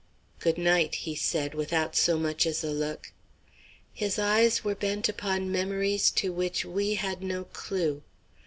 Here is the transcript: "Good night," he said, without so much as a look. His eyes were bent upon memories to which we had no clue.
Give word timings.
"Good 0.39 0.57
night," 0.57 0.95
he 1.05 1.13
said, 1.15 1.53
without 1.53 1.95
so 1.95 2.17
much 2.17 2.47
as 2.47 2.63
a 2.63 2.71
look. 2.71 3.11
His 3.93 4.17
eyes 4.17 4.63
were 4.63 4.73
bent 4.73 5.07
upon 5.07 5.51
memories 5.51 6.09
to 6.15 6.33
which 6.33 6.65
we 6.65 6.95
had 6.95 7.21
no 7.21 7.43
clue. 7.43 8.01